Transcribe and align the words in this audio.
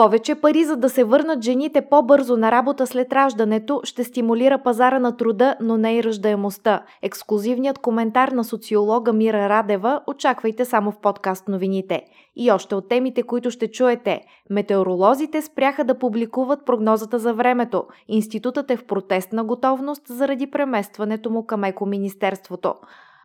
Повече 0.00 0.34
пари, 0.34 0.64
за 0.64 0.76
да 0.76 0.90
се 0.90 1.04
върнат 1.04 1.42
жените 1.42 1.80
по-бързо 1.80 2.36
на 2.36 2.52
работа 2.52 2.86
след 2.86 3.12
раждането, 3.12 3.80
ще 3.84 4.04
стимулира 4.04 4.58
пазара 4.58 4.98
на 4.98 5.16
труда, 5.16 5.56
но 5.60 5.76
не 5.76 5.96
и 5.96 6.04
ръждаемостта. 6.04 6.82
Ексклюзивният 7.02 7.78
коментар 7.78 8.28
на 8.28 8.44
социолога 8.44 9.12
Мира 9.12 9.48
Радева 9.48 10.00
очаквайте 10.06 10.64
само 10.64 10.90
в 10.92 10.98
подкаст 10.98 11.48
новините. 11.48 12.02
И 12.36 12.50
още 12.50 12.74
от 12.74 12.88
темите, 12.88 13.22
които 13.22 13.50
ще 13.50 13.70
чуете. 13.70 14.20
Метеоролозите 14.50 15.42
спряха 15.42 15.84
да 15.84 15.98
публикуват 15.98 16.66
прогнозата 16.66 17.18
за 17.18 17.34
времето. 17.34 17.84
Институтът 18.08 18.70
е 18.70 18.76
в 18.76 18.84
протестна 18.84 19.44
готовност 19.44 20.02
заради 20.08 20.50
преместването 20.50 21.30
му 21.30 21.46
към 21.46 21.64
екоминистерството. 21.64 22.74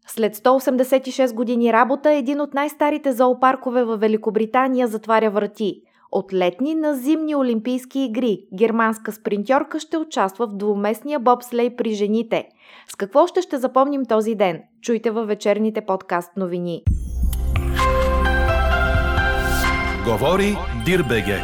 След 0.08 0.36
186 0.36 1.34
години 1.34 1.74
работа, 1.74 2.12
един 2.12 2.42
от 2.42 2.54
най-старите 2.54 3.12
зоопаркове 3.12 3.84
в 3.84 3.98
Великобритания 3.98 4.88
затваря 4.88 5.30
врати. 5.30 5.82
От 6.12 6.34
летни 6.34 6.76
на 6.76 6.96
зимни 6.96 7.36
Олимпийски 7.36 8.00
игри 8.00 8.40
германска 8.58 9.12
спринтьорка 9.12 9.80
ще 9.80 9.98
участва 9.98 10.48
в 10.48 10.56
двуместния 10.56 11.20
бобслей 11.20 11.76
при 11.76 11.94
жените. 11.94 12.48
С 12.92 12.96
какво 12.96 13.28
ще 13.28 13.42
ще 13.42 13.58
запомним 13.58 14.06
този 14.06 14.36
ден? 14.36 14.62
Чуйте 14.82 15.12
във 15.12 15.28
вечерните 15.28 15.82
подкаст 15.82 16.38
новини. 16.38 16.84
Говори 20.08 20.58
Дирбеге. 20.86 21.38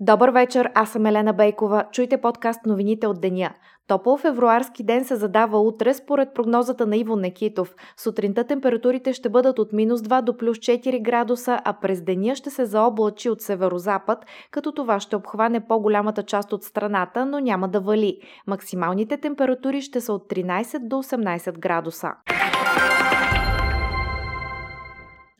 Добър 0.00 0.28
вечер, 0.28 0.70
аз 0.74 0.90
съм 0.90 1.06
Елена 1.06 1.32
Бейкова. 1.32 1.84
Чуйте 1.92 2.20
подкаст 2.20 2.66
новините 2.66 3.06
от 3.06 3.20
деня. 3.20 3.50
Топъл 3.88 4.16
февруарски 4.16 4.82
ден 4.82 5.04
се 5.04 5.16
задава 5.16 5.60
утре 5.60 5.94
според 5.94 6.34
прогнозата 6.34 6.86
на 6.86 6.96
Иво 6.96 7.16
Некитов. 7.16 7.74
Сутринта 7.96 8.44
температурите 8.44 9.12
ще 9.12 9.28
бъдат 9.28 9.58
от 9.58 9.72
минус 9.72 10.00
2 10.00 10.22
до 10.22 10.36
плюс 10.36 10.58
4 10.58 11.02
градуса, 11.02 11.60
а 11.64 11.72
през 11.72 12.02
деня 12.02 12.36
ще 12.36 12.50
се 12.50 12.64
заоблачи 12.64 13.30
от 13.30 13.40
северозапад, 13.40 14.26
като 14.50 14.72
това 14.72 15.00
ще 15.00 15.16
обхване 15.16 15.60
по-голямата 15.60 16.22
част 16.22 16.52
от 16.52 16.64
страната, 16.64 17.26
но 17.26 17.40
няма 17.40 17.68
да 17.68 17.80
вали. 17.80 18.18
Максималните 18.46 19.16
температури 19.16 19.80
ще 19.80 20.00
са 20.00 20.12
от 20.12 20.28
13 20.30 20.78
до 20.78 20.96
18 20.96 21.58
градуса. 21.58 22.12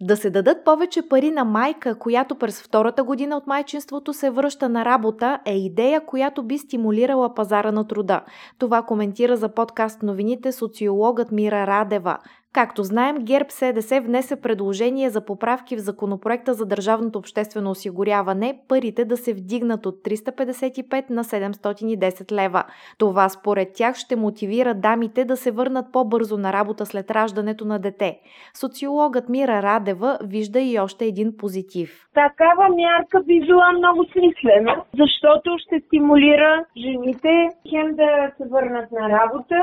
Да 0.01 0.17
се 0.17 0.31
дадат 0.31 0.65
повече 0.65 1.09
пари 1.09 1.31
на 1.31 1.45
майка, 1.45 1.99
която 1.99 2.35
през 2.35 2.63
втората 2.63 3.05
година 3.05 3.37
от 3.37 3.47
майчинството 3.47 4.13
се 4.13 4.31
връща 4.31 4.69
на 4.69 4.85
работа, 4.85 5.41
е 5.45 5.57
идея, 5.57 6.07
която 6.07 6.43
би 6.43 6.59
стимулирала 6.59 7.35
пазара 7.35 7.73
на 7.73 7.87
труда. 7.87 8.25
Това 8.59 8.83
коментира 8.83 9.37
за 9.37 9.49
подкаст 9.49 10.03
новините 10.03 10.53
социологът 10.53 11.33
Мира 11.33 11.67
Радева. 11.67 12.19
Както 12.55 12.83
знаем, 12.83 13.17
ГЕРБ 13.25 13.51
СДС 13.51 14.01
внесе 14.01 14.41
предложение 14.41 15.11
за 15.11 15.25
поправки 15.25 15.77
в 15.77 15.81
законопроекта 15.81 16.55
за 16.55 16.67
държавното 16.67 17.19
обществено 17.19 17.71
осигуряване, 17.71 18.59
парите 18.69 19.05
да 19.05 19.17
се 19.17 19.35
вдигнат 19.35 19.87
от 19.87 19.95
355 19.95 21.11
на 21.11 21.25
710 21.25 22.33
лева. 22.33 22.65
Това 22.99 23.29
според 23.29 23.69
тях 23.75 23.97
ще 23.97 24.17
мотивира 24.17 24.75
дамите 24.75 25.25
да 25.25 25.37
се 25.37 25.51
върнат 25.51 25.93
по-бързо 25.93 26.37
на 26.37 26.53
работа 26.53 26.87
след 26.87 27.11
раждането 27.11 27.65
на 27.65 27.79
дете. 27.79 28.19
Социологът 28.61 29.29
Мира 29.29 29.63
Радева 29.63 30.19
вижда 30.25 30.61
и 30.61 30.79
още 30.79 31.05
един 31.05 31.37
позитив. 31.37 31.91
Такава 32.15 32.69
мярка 32.69 33.23
би 33.27 33.41
била 33.41 33.73
много 33.73 34.05
смислена, 34.13 34.85
защото 34.99 35.57
ще 35.59 35.81
стимулира 35.87 36.65
жените 36.77 37.49
хем 37.71 37.97
да 37.97 38.31
се 38.37 38.49
върнат 38.51 38.93
на 38.93 39.09
работа, 39.09 39.57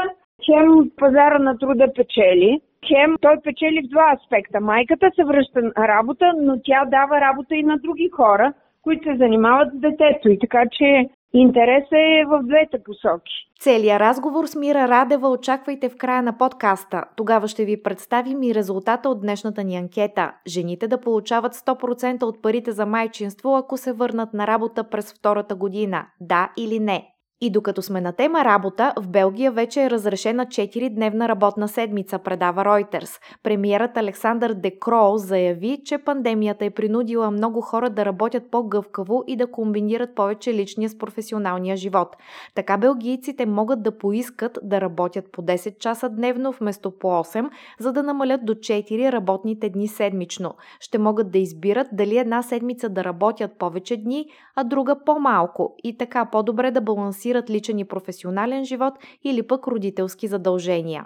хем 0.45 0.91
пазара 0.97 1.39
на 1.39 1.57
труда 1.57 1.87
печели, 1.95 2.61
хем 2.87 3.15
той 3.21 3.35
печели 3.43 3.81
в 3.83 3.89
два 3.89 4.13
аспекта. 4.15 4.61
Майката 4.61 5.11
се 5.15 5.23
връща 5.23 5.61
на 5.61 5.87
работа, 5.87 6.33
но 6.41 6.59
тя 6.63 6.85
дава 6.85 7.21
работа 7.21 7.55
и 7.55 7.63
на 7.63 7.77
други 7.77 8.09
хора, 8.09 8.53
които 8.81 9.03
се 9.03 9.17
занимават 9.17 9.69
с 9.73 9.79
детето. 9.79 10.29
И 10.29 10.39
така 10.39 10.63
че 10.71 11.09
интересът 11.33 11.91
е 11.91 12.25
в 12.27 12.39
двете 12.43 12.83
посоки. 12.83 13.33
Целият 13.59 14.01
разговор 14.01 14.45
с 14.45 14.55
Мира 14.55 14.87
Радева 14.87 15.29
очаквайте 15.29 15.89
в 15.89 15.97
края 15.97 16.21
на 16.21 16.37
подкаста. 16.37 17.03
Тогава 17.15 17.47
ще 17.47 17.65
ви 17.65 17.83
представим 17.83 18.43
и 18.43 18.55
резултата 18.55 19.09
от 19.09 19.21
днешната 19.21 19.63
ни 19.63 19.77
анкета. 19.77 20.31
Жените 20.47 20.87
да 20.87 21.01
получават 21.01 21.53
100% 21.53 22.23
от 22.23 22.41
парите 22.41 22.71
за 22.71 22.85
майчинство, 22.85 23.55
ако 23.55 23.77
се 23.77 23.93
върнат 23.93 24.33
на 24.33 24.47
работа 24.47 24.89
през 24.89 25.13
втората 25.19 25.55
година. 25.55 26.05
Да 26.21 26.49
или 26.57 26.79
не? 26.79 27.14
И 27.45 27.49
докато 27.49 27.81
сме 27.81 28.01
на 28.01 28.11
тема 28.11 28.45
работа, 28.45 28.93
в 28.97 29.07
Белгия 29.07 29.51
вече 29.51 29.83
е 29.83 29.89
разрешена 29.89 30.45
4-дневна 30.45 31.27
работна 31.27 31.67
седмица, 31.67 32.19
предава 32.19 32.63
Reuters. 32.63 33.21
Премиерът 33.43 33.97
Александър 33.97 34.53
Декроу 34.53 35.17
заяви, 35.17 35.81
че 35.85 35.97
пандемията 35.97 36.65
е 36.65 36.69
принудила 36.69 37.31
много 37.31 37.61
хора 37.61 37.89
да 37.89 38.05
работят 38.05 38.51
по-гъвкаво 38.51 39.23
и 39.27 39.35
да 39.35 39.51
комбинират 39.51 40.15
повече 40.15 40.53
личния 40.53 40.89
с 40.89 40.97
професионалния 40.97 41.77
живот. 41.77 42.15
Така 42.55 42.77
белгийците 42.77 43.45
могат 43.45 43.83
да 43.83 43.97
поискат 43.97 44.59
да 44.63 44.81
работят 44.81 45.31
по 45.31 45.41
10 45.41 45.77
часа 45.77 46.09
дневно 46.09 46.51
вместо 46.51 46.91
по 46.91 47.07
8, 47.07 47.49
за 47.79 47.93
да 47.93 48.03
намалят 48.03 48.45
до 48.45 48.53
4 48.53 49.11
работните 49.11 49.69
дни 49.69 49.87
седмично. 49.87 50.53
Ще 50.79 50.97
могат 50.97 51.31
да 51.31 51.37
избират 51.37 51.87
дали 51.91 52.17
една 52.17 52.41
седмица 52.41 52.89
да 52.89 53.03
работят 53.03 53.51
повече 53.57 53.97
дни, 53.97 54.25
а 54.55 54.63
друга 54.63 54.95
по-малко 55.05 55.75
и 55.83 55.97
така 55.97 56.25
по-добре 56.25 56.71
да 56.71 56.81
балансират 56.81 57.34
балансират 57.35 57.49
личен 57.49 57.79
и 57.79 57.85
професионален 57.85 58.65
живот 58.65 58.93
или 59.23 59.43
пък 59.43 59.67
родителски 59.67 60.27
задължения. 60.27 61.05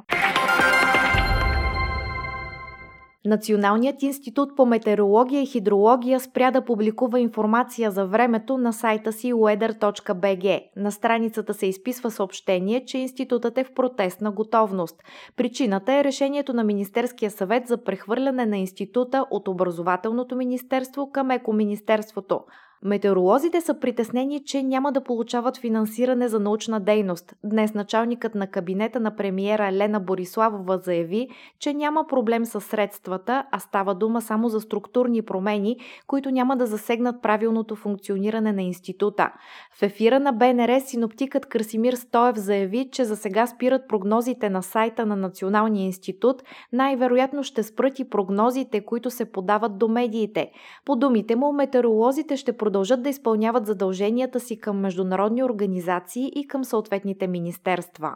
Националният 3.25 4.03
институт 4.03 4.55
по 4.55 4.65
метеорология 4.65 5.41
и 5.41 5.45
хидрология 5.45 6.19
спря 6.19 6.51
да 6.51 6.65
публикува 6.65 7.19
информация 7.19 7.91
за 7.91 8.05
времето 8.05 8.57
на 8.57 8.73
сайта 8.73 9.11
си 9.11 9.33
weather.bg. 9.33 10.61
На 10.75 10.91
страницата 10.91 11.53
се 11.53 11.67
изписва 11.67 12.11
съобщение, 12.11 12.85
че 12.85 12.97
институтът 12.97 13.57
е 13.57 13.63
в 13.63 13.73
протестна 13.73 14.31
готовност. 14.31 15.03
Причината 15.35 15.93
е 15.93 16.03
решението 16.03 16.53
на 16.53 16.63
Министерския 16.63 17.31
съвет 17.31 17.67
за 17.67 17.83
прехвърляне 17.83 18.45
на 18.45 18.57
института 18.57 19.25
от 19.31 19.47
Образователното 19.47 20.35
министерство 20.35 21.11
към 21.11 21.31
Екоминистерството. 21.31 22.39
Метеоролозите 22.83 23.61
са 23.61 23.79
притеснени, 23.79 24.43
че 24.43 24.63
няма 24.63 24.91
да 24.91 25.01
получават 25.01 25.57
финансиране 25.57 26.27
за 26.27 26.39
научна 26.39 26.79
дейност. 26.79 27.35
Днес 27.43 27.73
началникът 27.73 28.35
на 28.35 28.47
кабинета 28.47 28.99
на 28.99 29.15
премиера 29.15 29.71
Лена 29.71 29.99
Бориславова 29.99 30.77
заяви, 30.77 31.27
че 31.59 31.73
няма 31.73 32.07
проблем 32.07 32.45
с 32.45 32.61
средствата, 32.61 33.43
а 33.51 33.59
става 33.59 33.95
дума 33.95 34.21
само 34.21 34.49
за 34.49 34.61
структурни 34.61 35.21
промени, 35.21 35.77
които 36.07 36.31
няма 36.31 36.57
да 36.57 36.65
засегнат 36.65 37.21
правилното 37.21 37.75
функциониране 37.75 38.51
на 38.51 38.61
института. 38.61 39.31
В 39.79 39.83
ефира 39.83 40.19
на 40.19 40.31
БНР 40.31 40.79
синоптикът 40.79 41.45
Красимир 41.45 41.93
Стоев 41.93 42.35
заяви, 42.35 42.89
че 42.91 43.05
за 43.05 43.15
сега 43.15 43.47
спират 43.47 43.87
прогнозите 43.87 44.49
на 44.49 44.63
сайта 44.63 45.05
на 45.05 45.15
Националния 45.15 45.85
институт, 45.85 46.43
най-вероятно 46.73 47.43
ще 47.43 47.63
спрат 47.63 47.99
и 47.99 48.09
прогнозите, 48.09 48.81
които 48.81 49.09
се 49.09 49.31
подават 49.31 49.77
до 49.77 49.87
медиите. 49.87 50.51
По 50.85 50.95
думите 50.95 51.35
му, 51.35 51.53
метеоролозите 51.53 52.37
ще 52.37 52.57
да 53.03 53.09
изпълняват 53.09 53.65
задълженията 53.65 54.39
си 54.39 54.59
към 54.59 54.79
международни 54.79 55.43
организации 55.43 56.31
и 56.35 56.47
към 56.47 56.63
съответните 56.63 57.27
министерства. 57.27 58.15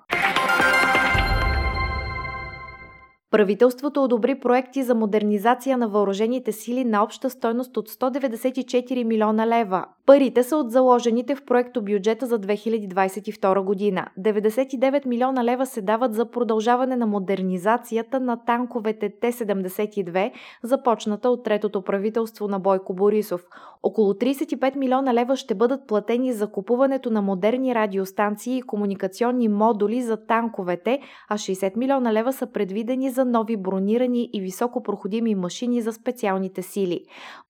Правителството 3.33 4.03
одобри 4.03 4.39
проекти 4.39 4.83
за 4.83 4.95
модернизация 4.95 5.77
на 5.77 5.87
въоръжените 5.87 6.51
сили 6.51 6.85
на 6.85 7.03
обща 7.03 7.29
стойност 7.29 7.77
от 7.77 7.89
194 7.89 9.03
милиона 9.03 9.47
лева. 9.47 9.85
Парите 10.05 10.43
са 10.43 10.57
от 10.57 10.71
заложените 10.71 11.35
в 11.35 11.45
проекто 11.45 11.81
бюджета 11.81 12.25
за 12.25 12.39
2022 12.39 13.63
година. 13.63 14.05
99 14.19 15.05
милиона 15.05 15.43
лева 15.43 15.65
се 15.65 15.81
дават 15.81 16.13
за 16.13 16.25
продължаване 16.25 16.95
на 16.95 17.05
модернизацията 17.05 18.19
на 18.19 18.45
танковете 18.45 19.09
Т-72, 19.21 20.31
започната 20.63 21.29
от 21.29 21.43
третото 21.43 21.81
правителство 21.81 22.47
на 22.47 22.59
Бойко 22.59 22.93
Борисов. 22.93 23.45
Около 23.83 24.13
35 24.13 24.75
милиона 24.75 25.13
лева 25.13 25.35
ще 25.35 25.55
бъдат 25.55 25.87
платени 25.87 26.33
за 26.33 26.47
купуването 26.47 27.09
на 27.09 27.21
модерни 27.21 27.75
радиостанции 27.75 28.57
и 28.57 28.61
комуникационни 28.61 29.47
модули 29.47 30.01
за 30.01 30.17
танковете, 30.17 30.99
а 31.29 31.37
60 31.37 31.77
милиона 31.77 32.13
лева 32.13 32.33
са 32.33 32.47
предвидени 32.47 33.09
за 33.09 33.22
нови 33.25 33.57
бронирани 33.57 34.29
и 34.33 34.41
високопроходими 34.41 35.35
машини 35.35 35.81
за 35.81 35.93
специалните 35.93 36.61
сили. 36.61 36.99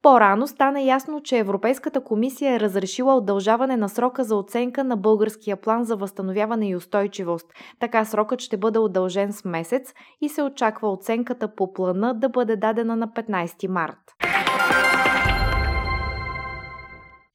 По-рано 0.01 0.47
стана 0.47 0.81
ясно, 0.81 1.21
че 1.21 1.37
Европейската 1.37 2.03
комисия 2.03 2.55
е 2.55 2.59
разрешила 2.59 3.15
удължаване 3.15 3.77
на 3.77 3.89
срока 3.89 4.23
за 4.23 4.35
оценка 4.35 4.83
на 4.83 4.97
българския 4.97 5.57
план 5.57 5.83
за 5.83 5.95
възстановяване 5.95 6.69
и 6.69 6.75
устойчивост. 6.75 7.47
Така 7.79 8.05
срокът 8.05 8.39
ще 8.39 8.57
бъде 8.57 8.79
удължен 8.79 9.33
с 9.33 9.45
месец 9.45 9.93
и 10.21 10.29
се 10.29 10.43
очаква 10.43 10.91
оценката 10.91 11.55
по 11.55 11.73
плана 11.73 12.13
да 12.13 12.29
бъде 12.29 12.55
дадена 12.55 12.95
на 12.95 13.07
15 13.07 13.67
март. 13.67 14.42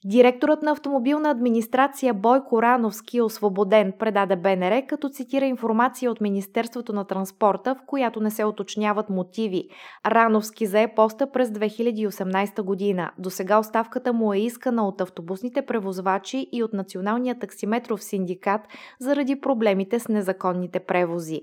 Директорът 0.05 0.63
на 0.63 0.71
автомобилна 0.71 1.31
администрация 1.31 2.15
Бойко 2.15 2.63
Рановски 2.63 3.19
е 3.19 3.23
освободен, 3.23 3.93
предаде 3.99 4.37
БНР, 4.37 4.87
като 4.87 5.09
цитира 5.09 5.45
информация 5.45 6.11
от 6.11 6.21
Министерството 6.21 6.93
на 6.93 7.05
транспорта, 7.05 7.75
в 7.75 7.87
която 7.87 8.21
не 8.21 8.31
се 8.31 8.45
уточняват 8.45 9.11
мотиви. 9.11 9.69
Рановски 10.07 10.67
зае 10.67 10.95
поста 10.95 11.31
през 11.31 11.49
2018 11.49 12.63
година. 12.63 13.11
До 13.19 13.31
сега 13.31 13.59
оставката 13.59 14.13
му 14.13 14.33
е 14.33 14.39
искана 14.39 14.89
от 14.89 15.01
автобусните 15.01 15.63
превозвачи 15.63 16.49
и 16.53 16.63
от 16.63 16.73
Националния 16.73 17.39
таксиметров 17.39 18.05
синдикат 18.05 18.61
заради 19.01 19.41
проблемите 19.41 20.01
с 20.01 20.09
незаконните 20.09 20.81
превози. 20.81 21.41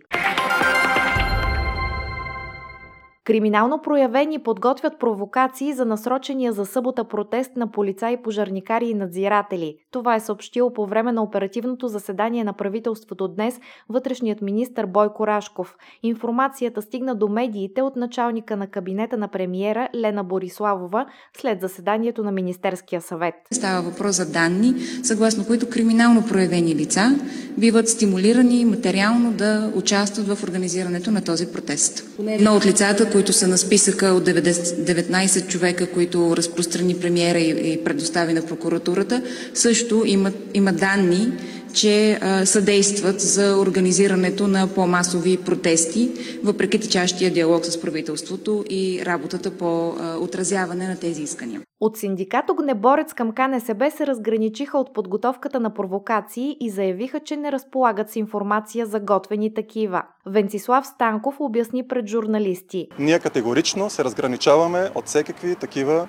Криминално 3.26 3.82
проявени 3.82 4.40
подготвят 4.40 5.00
провокации 5.00 5.74
за 5.74 5.86
насрочения 5.86 6.54
за 6.54 6.66
събота 6.66 7.04
протест 7.04 7.52
на 7.56 7.72
полицаи, 7.72 8.18
пожарникари 8.24 8.86
и 8.86 8.94
надзиратели. 8.94 9.76
Това 9.92 10.16
е 10.16 10.20
съобщил 10.20 10.74
по 10.74 10.86
време 10.86 11.12
на 11.12 11.24
оперативното 11.24 11.88
заседание 11.88 12.44
на 12.44 12.54
правителството 12.54 13.28
днес 13.28 13.60
вътрешният 13.90 14.42
министр 14.42 14.88
Бойко 14.88 15.28
Рашков. 15.28 15.76
Информацията 16.04 16.82
стигна 16.82 17.16
до 17.16 17.28
медиите 17.28 17.82
от 17.82 17.96
началника 17.96 18.58
на 18.58 18.68
кабинета 18.68 19.18
на 19.18 19.28
премиера 19.28 19.90
Лена 19.96 20.24
Бориславова 20.24 21.06
след 21.38 21.62
заседанието 21.62 22.24
на 22.24 22.32
Министерския 22.32 23.02
съвет. 23.02 23.36
Става 23.52 23.82
въпрос 23.82 24.16
за 24.16 24.32
данни, 24.32 24.74
съгласно 25.04 25.46
които 25.46 25.70
криминално 25.70 26.28
проявени 26.28 26.76
лица 26.76 27.20
биват 27.58 27.90
стимулирани 27.90 28.66
материално 28.66 29.32
да 29.32 29.72
участват 29.76 30.28
в 30.28 30.44
организирането 30.44 31.12
на 31.12 31.24
този 31.24 31.48
протест. 31.48 32.20
Едно 32.28 32.56
от 32.56 32.66
лицата, 32.66 33.15
които 33.16 33.34
са 33.34 33.48
на 33.48 33.58
списъка 33.58 34.06
от 34.06 34.24
19 34.26 35.48
човека, 35.48 35.88
които 35.88 36.38
разпространи 36.38 36.96
премиера 36.96 37.40
и 37.40 37.84
предостави 37.84 38.34
на 38.34 38.42
прокуратурата, 38.42 39.22
също 39.54 40.04
има, 40.06 40.32
има 40.54 40.74
данни, 40.74 41.32
че 41.76 42.20
а, 42.22 42.46
съдействат 42.46 43.22
за 43.22 43.58
организирането 43.58 44.48
на 44.48 44.68
по-масови 44.76 45.38
протести, 45.38 46.12
въпреки 46.44 46.80
течащия 46.80 47.34
диалог 47.34 47.66
с 47.66 47.82
правителството 47.82 48.64
и 48.70 49.02
работата 49.06 49.58
по 49.58 49.90
а, 49.90 50.18
отразяване 50.18 50.88
на 50.88 51.00
тези 51.00 51.22
искания. 51.22 51.62
От 51.80 51.98
синдикат 51.98 52.50
Огнеборец 52.50 53.14
към 53.14 53.32
КНСБ 53.32 53.92
се 53.92 54.08
разграничиха 54.08 54.78
от 54.78 54.94
подготовката 54.94 55.60
на 55.60 55.74
провокации 55.74 56.58
и 56.60 56.70
заявиха, 56.70 57.20
че 57.20 57.38
не 57.38 57.52
разполагат 57.52 58.10
с 58.10 58.16
информация 58.16 58.86
за 58.86 59.00
готвени 59.00 59.54
такива. 59.54 60.04
Венцислав 60.26 60.88
Станков 60.88 61.36
обясни 61.40 61.88
пред 61.88 62.08
журналисти. 62.08 62.88
Ние 63.00 63.20
категорично 63.20 63.90
се 63.90 64.04
разграничаваме 64.04 64.90
от 64.96 65.06
всекакви 65.06 65.56
такива 65.56 66.08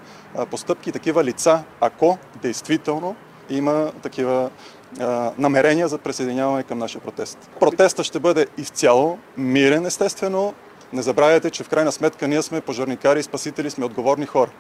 постъпки, 0.51 0.93
такива 0.93 1.25
лица, 1.25 1.65
ако 1.81 2.19
действително 2.43 3.17
има 3.51 3.93
такива 4.03 4.51
намерения 5.39 5.89
за 5.89 5.99
присъединяване 5.99 6.63
към 6.63 6.79
нашия 6.79 7.01
протест. 7.01 7.39
Протеста 7.61 8.05
ще 8.05 8.21
бъде 8.21 8.47
изцяло 8.59 9.19
мирен, 9.37 9.87
естествено. 9.87 10.55
Не 10.93 11.03
забравяйте, 11.03 11.51
че 11.51 11.65
в 11.65 11.69
крайна 11.69 11.93
сметка 11.93 12.29
ние 12.29 12.43
сме 12.43 12.61
пожарникари 12.61 13.23
спасители, 13.23 13.71
сме 13.71 13.85
отговорни 13.85 14.27
хора. 14.27 14.51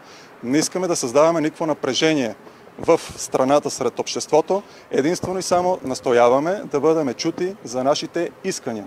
Не 0.42 0.58
искаме 0.58 0.88
да 0.88 0.96
създаваме 0.96 1.40
никакво 1.40 1.66
напрежение 1.66 2.34
в 2.78 3.00
страната 3.16 3.70
сред 3.70 3.98
обществото. 3.98 4.62
Единствено 4.90 5.38
и 5.38 5.42
само 5.42 5.78
настояваме 5.84 6.62
да 6.70 6.80
бъдем 6.80 7.14
чути 7.14 7.56
за 7.64 7.84
нашите 7.84 8.30
искания. 8.44 8.86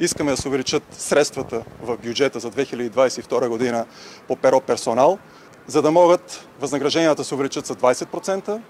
Искаме 0.00 0.30
да 0.30 0.36
се 0.36 0.48
увеличат 0.48 0.82
средствата 0.90 1.62
в 1.82 1.96
бюджета 1.96 2.40
за 2.40 2.50
2022 2.50 3.48
година 3.48 3.86
по 4.28 4.36
перо 4.36 4.60
персонал, 4.60 5.18
за 5.66 5.82
да 5.82 5.90
могат 5.90 6.48
възнагражденията 6.60 7.14
да 7.14 7.24
се 7.24 7.34
увеличат 7.34 7.66
с 7.66 7.74
20%, 7.74 8.60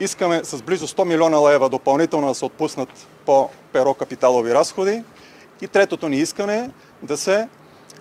Искаме 0.00 0.44
с 0.44 0.62
близо 0.62 0.86
100 0.86 1.04
милиона 1.04 1.50
лева 1.50 1.68
допълнително 1.68 2.28
да 2.28 2.34
се 2.34 2.44
отпуснат 2.44 3.08
по 3.26 3.48
перо 3.72 3.94
капиталови 3.94 4.54
разходи. 4.54 5.02
И 5.62 5.68
третото 5.68 6.08
ни 6.08 6.16
искане 6.16 6.56
е 6.56 6.70
да 7.02 7.16
се 7.16 7.48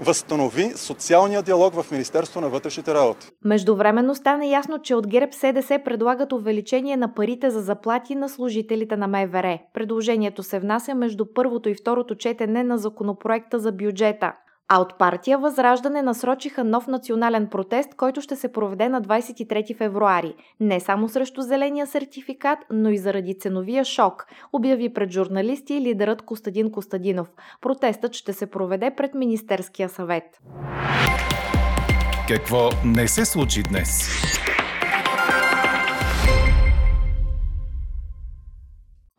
възстанови 0.01 0.73
социалния 0.75 1.41
диалог 1.41 1.73
в 1.81 1.91
Министерство 1.91 2.41
на 2.41 2.49
вътрешните 2.49 2.93
работи. 2.93 3.27
Междувременно 3.45 4.15
стана 4.15 4.45
ясно, 4.45 4.81
че 4.81 4.95
от 4.95 5.07
ГЕРБ 5.07 5.31
СДС 5.31 5.79
предлагат 5.85 6.31
увеличение 6.33 6.97
на 6.97 7.13
парите 7.13 7.49
за 7.49 7.61
заплати 7.61 8.15
на 8.15 8.29
служителите 8.29 8.97
на 8.97 9.07
МВР. 9.07 9.59
Предложението 9.73 10.43
се 10.43 10.59
внася 10.59 10.95
между 10.95 11.25
първото 11.33 11.69
и 11.69 11.75
второто 11.75 12.15
четене 12.15 12.63
на 12.63 12.77
законопроекта 12.77 13.59
за 13.59 13.71
бюджета. 13.71 14.33
А 14.67 14.81
от 14.81 14.97
партия 14.97 15.37
Възраждане 15.37 16.01
насрочиха 16.01 16.63
нов 16.63 16.87
национален 16.87 17.47
протест, 17.47 17.95
който 17.97 18.21
ще 18.21 18.35
се 18.35 18.51
проведе 18.51 18.89
на 18.89 19.01
23 19.01 19.77
февруари. 19.77 20.35
Не 20.59 20.79
само 20.79 21.09
срещу 21.09 21.41
зеления 21.41 21.87
сертификат, 21.87 22.59
но 22.71 22.89
и 22.89 22.97
заради 22.97 23.39
ценовия 23.39 23.85
шок, 23.85 24.25
обяви 24.53 24.93
пред 24.93 25.11
журналисти 25.11 25.81
лидерът 25.81 26.21
Костадин 26.21 26.71
Костадинов. 26.71 27.27
Протестът 27.61 28.13
ще 28.13 28.33
се 28.33 28.45
проведе 28.45 28.91
пред 28.97 29.15
Министерския 29.15 29.89
съвет. 29.89 30.41
Какво 32.27 32.69
не 32.85 33.07
се 33.07 33.25
случи 33.25 33.63
днес? 33.63 34.09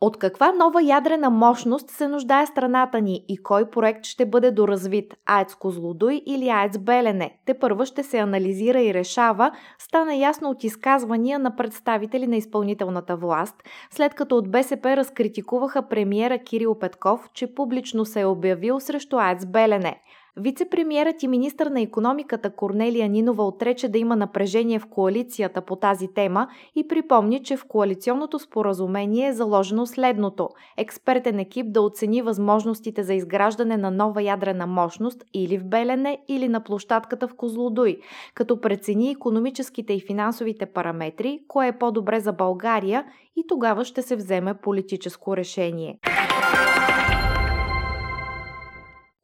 От 0.01 0.17
каква 0.17 0.51
нова 0.51 0.83
ядрена 0.83 1.29
мощност 1.29 1.89
се 1.89 2.07
нуждае 2.07 2.45
страната 2.45 3.01
ни 3.01 3.25
и 3.27 3.37
кой 3.37 3.69
проект 3.69 4.05
ще 4.05 4.25
бъде 4.25 4.51
доразвит? 4.51 5.13
АЕЦ 5.25 5.55
Козлодуй 5.55 6.21
или 6.25 6.49
АЕЦ 6.49 6.77
Белене? 6.77 7.37
Те 7.45 7.59
първо 7.59 7.85
ще 7.85 8.03
се 8.03 8.17
анализира 8.17 8.81
и 8.81 8.93
решава, 8.93 9.51
стана 9.79 10.15
ясно 10.15 10.49
от 10.49 10.63
изказвания 10.63 11.39
на 11.39 11.55
представители 11.55 12.27
на 12.27 12.35
изпълнителната 12.35 13.15
власт, 13.15 13.55
след 13.91 14.13
като 14.13 14.37
от 14.37 14.51
БСП 14.51 14.97
разкритикуваха 14.97 15.87
премиера 15.87 16.39
Кирил 16.39 16.75
Петков, 16.79 17.29
че 17.33 17.53
публично 17.53 18.05
се 18.05 18.21
е 18.21 18.25
обявил 18.25 18.79
срещу 18.79 19.17
АЕЦ 19.17 19.45
Белене. 19.45 20.01
Вицепремьерът 20.39 21.23
и 21.23 21.27
министър 21.27 21.67
на 21.67 21.81
економиката 21.81 22.49
Корнелия 22.49 23.09
Нинова 23.09 23.47
отрече 23.47 23.87
да 23.87 23.97
има 23.97 24.15
напрежение 24.15 24.79
в 24.79 24.85
коалицията 24.85 25.61
по 25.61 25.75
тази 25.75 26.07
тема 26.07 26.47
и 26.75 26.87
припомни, 26.87 27.43
че 27.43 27.57
в 27.57 27.65
коалиционното 27.65 28.39
споразумение 28.39 29.27
е 29.27 29.33
заложено 29.33 29.85
следното– 29.85 30.49
експертен 30.77 31.39
екип 31.39 31.71
да 31.71 31.81
оцени 31.81 32.21
възможностите 32.21 33.03
за 33.03 33.13
изграждане 33.13 33.77
на 33.77 33.91
нова 33.91 34.21
ядрена 34.21 34.67
мощност 34.67 35.23
или 35.33 35.57
в 35.57 35.65
Белене, 35.65 36.17
или 36.27 36.47
на 36.47 36.63
площадката 36.63 37.27
в 37.27 37.35
Козлодуй, 37.35 37.97
като 38.33 38.61
прецени 38.61 39.11
економическите 39.11 39.93
и 39.93 40.01
финансовите 40.01 40.65
параметри, 40.65 41.39
кое 41.47 41.67
е 41.67 41.77
по-добре 41.77 42.19
за 42.19 42.33
България 42.33 43.05
и 43.35 43.43
тогава 43.47 43.85
ще 43.85 44.01
се 44.01 44.15
вземе 44.15 44.53
политическо 44.53 45.37
решение. 45.37 45.99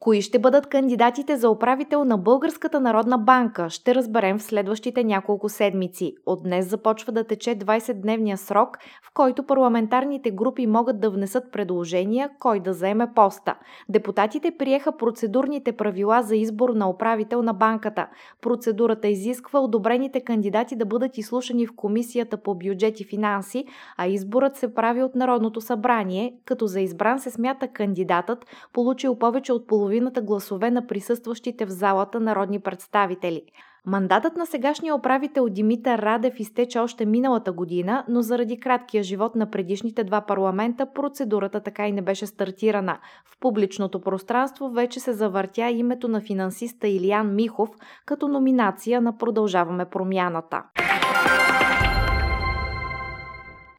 Кои 0.03 0.22
ще 0.22 0.39
бъдат 0.39 0.67
кандидатите 0.67 1.38
за 1.38 1.50
управител 1.50 2.05
на 2.05 2.17
Българската 2.17 2.79
народна 2.79 3.17
банка, 3.17 3.69
ще 3.69 3.95
разберем 3.95 4.39
в 4.39 4.43
следващите 4.43 5.03
няколко 5.03 5.50
седмици. 5.50 6.15
От 6.25 6.43
днес 6.43 6.69
започва 6.69 7.12
да 7.12 7.24
тече 7.24 7.50
20-дневния 7.55 8.36
срок, 8.36 8.77
в 9.03 9.13
който 9.13 9.43
парламентарните 9.43 10.31
групи 10.31 10.67
могат 10.67 11.00
да 11.00 11.10
внесат 11.10 11.51
предложения 11.51 12.29
кой 12.39 12.60
да 12.60 12.74
заеме 12.74 13.07
поста. 13.15 13.55
Депутатите 13.89 14.51
приеха 14.60 14.98
процедурните 14.98 15.72
правила 15.72 16.22
за 16.22 16.36
избор 16.36 16.69
на 16.69 16.89
управител 16.89 17.41
на 17.41 17.53
банката. 17.53 18.07
Процедурата 18.41 19.07
изисква 19.07 19.60
одобрените 19.60 20.22
кандидати 20.22 20.75
да 20.75 20.86
бъдат 20.86 21.17
изслушани 21.17 21.67
в 21.67 21.75
Комисията 21.75 22.38
по 22.38 22.55
бюджет 22.55 23.00
и 23.00 23.03
финанси, 23.03 23.65
а 23.98 24.07
изборът 24.07 24.55
се 24.55 24.74
прави 24.74 25.03
от 25.03 25.15
Народното 25.15 25.62
събрание, 25.62 26.33
като 26.45 26.67
за 26.67 26.81
избран 26.81 27.19
се 27.19 27.31
смята 27.31 27.67
кандидатът, 27.67 28.45
получил 28.74 29.15
повече 29.15 29.53
от 29.53 29.67
половина 29.67 29.92
половината 29.93 30.21
гласове 30.21 30.71
на 30.71 30.88
присъстващите 30.88 31.65
в 31.65 31.69
залата 31.69 32.19
народни 32.19 32.59
представители. 32.59 33.41
Мандатът 33.85 34.38
на 34.38 34.45
сегашния 34.45 34.95
управител 34.95 35.50
Димитър 35.50 36.00
Радев 36.00 36.39
изтече 36.39 36.79
още 36.79 37.05
миналата 37.05 37.51
година, 37.51 38.05
но 38.09 38.21
заради 38.21 38.59
краткия 38.59 39.03
живот 39.03 39.35
на 39.35 39.50
предишните 39.51 40.03
два 40.03 40.21
парламента 40.21 40.88
процедурата 40.93 41.59
така 41.59 41.88
и 41.88 41.91
не 41.91 42.01
беше 42.01 42.25
стартирана. 42.25 43.00
В 43.25 43.39
публичното 43.39 44.01
пространство 44.01 44.69
вече 44.69 45.00
се 45.00 45.13
завъртя 45.13 45.69
името 45.69 46.07
на 46.07 46.21
финансиста 46.21 46.88
Илиян 46.88 47.35
Михов 47.35 47.69
като 48.05 48.27
номинация 48.27 49.01
на 49.01 49.17
Продължаваме 49.17 49.85
промяната. 49.85 50.63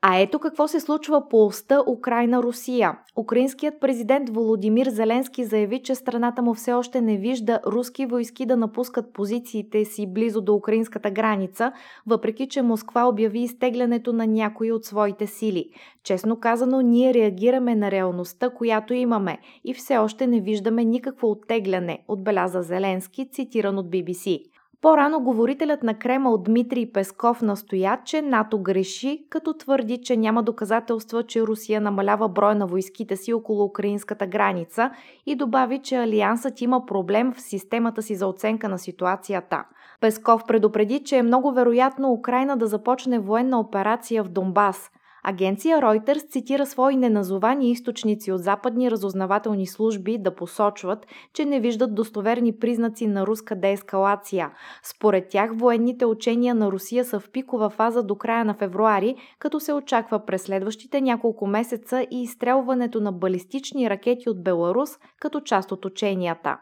А 0.07 0.19
ето 0.19 0.39
какво 0.39 0.69
се 0.69 0.81
случва 0.81 1.29
по 1.29 1.47
оста 1.47 1.85
Украина-Русия. 1.87 2.99
Украинският 3.17 3.81
президент 3.81 4.31
Володимир 4.31 4.87
Зеленски 4.87 5.45
заяви, 5.45 5.83
че 5.83 5.95
страната 5.95 6.43
му 6.43 6.55
все 6.55 6.73
още 6.73 7.01
не 7.01 7.17
вижда 7.17 7.61
руски 7.67 8.07
войски 8.07 8.47
да 8.47 8.57
напускат 8.57 9.13
позициите 9.13 9.85
си 9.85 10.07
близо 10.07 10.41
до 10.41 10.55
украинската 10.55 11.11
граница, 11.11 11.73
въпреки 12.07 12.49
че 12.49 12.63
Москва 12.63 13.09
обяви 13.09 13.41
изтеглянето 13.41 14.13
на 14.13 14.27
някои 14.27 14.73
от 14.73 14.85
своите 14.85 15.27
сили. 15.27 15.69
Честно 16.03 16.41
казано, 16.41 16.81
ние 16.81 17.15
реагираме 17.15 17.75
на 17.75 17.91
реалността, 17.91 18.51
която 18.51 18.95
имаме 18.95 19.39
и 19.65 19.75
все 19.75 19.99
още 19.99 20.27
не 20.27 20.41
виждаме 20.41 20.85
никакво 20.85 21.31
оттегляне, 21.31 21.99
отбеляза 22.09 22.63
Зеленски, 22.63 23.29
цитиран 23.31 23.79
от 23.79 23.87
BBC. 23.87 24.43
По-рано 24.85 25.21
говорителят 25.21 25.83
на 25.83 25.95
Кремъл 25.95 26.39
Дмитрий 26.39 26.93
Песков 26.93 27.43
настоя, 27.43 28.01
че 28.05 28.23
НАТО 28.23 28.59
греши, 28.59 29.27
като 29.31 29.55
твърди, 29.55 29.99
че 30.03 30.17
няма 30.17 30.43
доказателства, 30.43 31.23
че 31.23 31.43
Русия 31.43 31.81
намалява 31.81 32.29
броя 32.29 32.55
на 32.55 32.67
войските 32.67 33.17
си 33.17 33.33
около 33.33 33.65
украинската 33.65 34.27
граница 34.27 34.91
и 35.27 35.35
добави, 35.35 35.81
че 35.83 35.97
Алиансът 35.97 36.61
има 36.61 36.87
проблем 36.87 37.33
в 37.33 37.41
системата 37.41 38.03
си 38.03 38.15
за 38.15 38.27
оценка 38.27 38.69
на 38.69 38.79
ситуацията. 38.79 39.65
Песков 40.01 40.43
предупреди, 40.49 41.05
че 41.05 41.17
е 41.17 41.23
много 41.23 41.53
вероятно 41.53 42.13
Украина 42.13 42.57
да 42.57 42.67
започне 42.67 43.19
военна 43.19 43.61
операция 43.61 44.25
в 44.25 44.29
Донбас– 44.29 44.91
Агенция 45.27 45.79
Reuters 45.79 46.31
цитира 46.31 46.67
свои 46.67 46.97
неназовани 46.97 47.71
източници 47.71 48.33
от 48.33 48.43
западни 48.43 48.91
разузнавателни 48.91 49.67
служби 49.67 50.19
да 50.19 50.35
посочват, 50.35 51.07
че 51.33 51.45
не 51.45 51.61
виждат 51.61 51.95
достоверни 51.95 52.57
признаци 52.59 53.07
на 53.07 53.27
руска 53.27 53.57
деескалация. 53.57 54.51
Според 54.83 55.29
тях 55.29 55.51
военните 55.55 56.07
учения 56.07 56.55
на 56.55 56.73
Русия 56.73 57.05
са 57.05 57.21
в 57.21 57.31
пикова 57.31 57.71
фаза 57.71 58.03
до 58.03 58.15
края 58.15 58.45
на 58.45 58.55
февруари, 58.55 59.17
като 59.39 59.61
се 59.61 59.73
очаква 59.73 60.27
през 60.27 60.43
следващите 60.43 61.01
няколко 61.01 61.47
месеца 61.47 62.07
и 62.11 62.23
изстрелването 62.23 63.01
на 63.01 63.13
балистични 63.13 63.91
ракети 63.91 64.31
от 64.31 64.45
Беларус 64.45 64.91
като 65.21 65.41
част 65.41 65.73
от 65.73 65.85
ученията. 65.85 66.57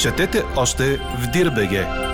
Четете 0.00 0.42
още 0.56 0.84
в 0.96 1.30
Дирбеге! 1.32 2.13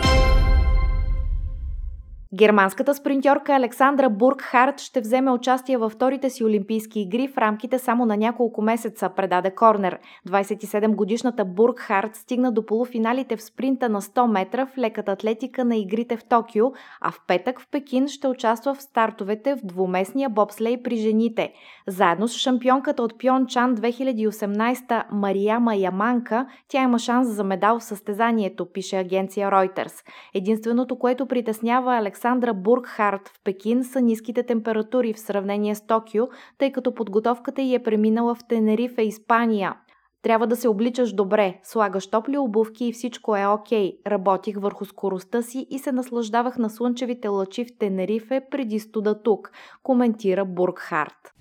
Германската 2.35 2.95
спринтьорка 2.95 3.55
Александра 3.55 4.11
Бургхарт 4.11 4.81
ще 4.81 5.01
вземе 5.01 5.31
участие 5.31 5.77
във 5.77 5.93
вторите 5.93 6.31
си 6.31 6.45
Олимпийски 6.45 7.01
игри 7.01 7.29
в 7.29 7.39
рамките 7.39 7.79
само 7.79 8.07
на 8.07 8.17
няколко 8.17 8.63
месеца, 8.63 9.11
предаде 9.17 9.51
Корнер. 9.51 9.99
27-годишната 10.29 11.45
Бургхарт 11.45 12.17
стигна 12.17 12.53
до 12.53 12.67
полуфиналите 12.67 13.37
в 13.37 13.43
спринта 13.43 13.89
на 13.89 14.01
100 14.01 14.27
метра 14.27 14.67
в 14.67 14.79
леката 14.79 15.13
атлетика 15.13 15.65
на 15.65 15.77
игрите 15.77 16.17
в 16.17 16.25
Токио, 16.25 16.67
а 17.01 17.11
в 17.11 17.21
петък 17.27 17.61
в 17.61 17.69
Пекин 17.71 18.09
ще 18.09 18.29
участва 18.29 18.75
в 18.75 18.83
стартовете 18.83 19.55
в 19.55 19.67
двуместния 19.67 20.29
бобслей 20.29 20.83
при 20.83 20.97
жените. 20.97 21.53
Заедно 21.87 22.29
с 22.29 22.37
шампионката 22.37 23.03
от 23.03 23.19
Пьончан 23.19 23.77
2018 23.77 25.05
Марияма 25.13 25.77
Яманка, 25.77 26.47
тя 26.69 26.83
има 26.83 26.99
шанс 26.99 27.29
за 27.29 27.45
медал 27.45 27.79
в 27.79 27.85
състезанието, 27.85 28.73
пише 28.73 28.97
агенция 28.97 29.51
Reuters. 29.51 30.05
Единственото, 30.35 30.99
което 30.99 31.27
притеснява 31.27 31.97
Александра 31.97 32.20
Александра 32.21 32.55
Бургхарт 32.55 33.29
в 33.29 33.45
Пекин 33.45 33.85
са 33.85 34.01
ниските 34.01 34.43
температури 34.43 35.13
в 35.13 35.21
сравнение 35.21 35.75
с 35.75 35.87
Токио, 35.87 36.25
тъй 36.59 36.73
като 36.73 36.95
подготовката 36.95 37.63
й 37.63 37.75
е 37.75 37.83
преминала 37.83 38.35
в 38.35 38.39
Тенерифе, 38.49 39.03
Испания. 39.03 39.75
Трябва 40.23 40.47
да 40.47 40.57
се 40.57 40.69
обличаш 40.69 41.13
добре, 41.13 41.61
слагаш 41.63 42.11
топли 42.11 42.39
обувки 42.39 42.85
и 42.85 42.93
всичко 42.93 43.37
е 43.37 43.47
окей. 43.47 43.93
Работих 44.07 44.57
върху 44.59 44.85
скоростта 44.85 45.43
си 45.43 45.67
и 45.71 45.79
се 45.79 45.93
наслаждавах 45.93 46.59
на 46.59 46.71
слънчевите 46.71 47.29
лъчи 47.29 47.65
в 47.65 47.79
Тенерифе 47.79 48.43
преди 48.51 48.79
студа 48.79 49.23
тук, 49.23 49.51
коментира 49.83 50.45
Бургхарт. 50.45 51.35